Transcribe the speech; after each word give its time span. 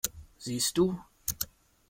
Siehst 0.39 0.79
du? 0.79 0.97